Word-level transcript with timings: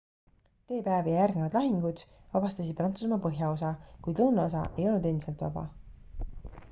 d-päev 0.69 1.09
ja 1.09 1.17
järgnevad 1.17 1.57
lahingud 1.57 2.01
vabastasid 2.37 2.79
prantsusmaa 2.79 3.21
põhjaosa 3.27 3.75
kuid 4.07 4.23
lõunaosa 4.23 4.67
ei 4.73 4.89
olnud 4.93 5.09
endiselt 5.13 5.49
vaba 5.49 5.67